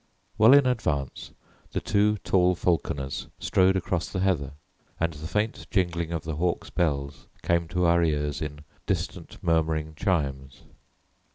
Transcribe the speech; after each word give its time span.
Well 0.39 0.53
in 0.55 0.65
advance, 0.65 1.29
the 1.73 1.79
two 1.79 2.17
tall 2.23 2.55
falconers 2.55 3.27
strode 3.37 3.75
across 3.75 4.09
the 4.09 4.19
heather, 4.21 4.53
and 4.99 5.13
the 5.13 5.27
faint 5.27 5.67
jingling 5.69 6.11
of 6.11 6.23
the 6.23 6.37
hawks' 6.37 6.71
bells 6.71 7.27
came 7.43 7.67
to 7.67 7.85
our 7.85 8.03
ears 8.03 8.41
in 8.41 8.61
distant 8.87 9.37
murmuring 9.43 9.93
chimes. 9.95 10.63